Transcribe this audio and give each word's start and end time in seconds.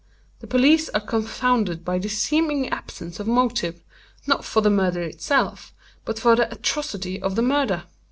The 0.39 0.47
police 0.47 0.89
are 0.95 0.99
confounded 0.99 1.85
by 1.85 1.99
the 1.99 2.09
seeming 2.09 2.69
absence 2.69 3.19
of 3.19 3.27
motive—not 3.27 4.43
for 4.43 4.61
the 4.61 4.71
murder 4.71 5.03
itself—but 5.03 6.17
for 6.17 6.35
the 6.35 6.51
atrocity 6.51 7.21
of 7.21 7.35
the 7.35 7.43
murder. 7.43 7.83